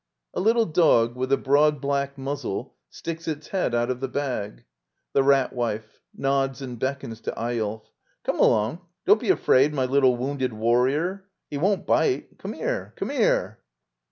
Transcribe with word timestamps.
[A 0.33 0.39
little 0.39 0.65
dog 0.65 1.15
with 1.15 1.31
a 1.31 1.37
broad 1.37 1.79
black 1.79 2.17
muzzle 2.17 2.75
sticks 2.89 3.27
its 3.27 3.49
head 3.49 3.75
out 3.75 3.91
of 3.91 3.99
the 3.99 4.07
bag.] 4.07 4.63
The 5.13 5.21
Rat 5.21 5.53
Wife. 5.53 5.99
[Nods 6.11 6.59
and 6.59 6.79
beckons 6.79 7.21
to 7.21 7.39
Ey 7.39 7.59
olf.] 7.59 7.93
Come 8.23 8.39
along, 8.39 8.81
don't 9.05 9.21
be 9.21 9.29
afraid, 9.29 9.75
my 9.75 9.85
little 9.85 10.15
wounded 10.17 10.53
warrior! 10.53 11.29
He 11.51 11.59
won't 11.59 11.85
bite. 11.85 12.39
Come 12.39 12.53
here! 12.53 12.93
Come 12.97 13.11
here! 13.11 13.59